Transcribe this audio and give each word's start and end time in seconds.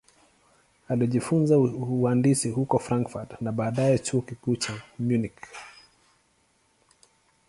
Alijifunza 0.89 1.59
uhandisi 1.59 2.49
huko 2.51 2.79
Frankfurt 2.79 3.41
na 3.41 3.51
baadaye 3.51 3.99
Chuo 3.99 4.21
Kikuu 4.21 4.55
cha 4.55 4.81
Munich. 4.99 5.41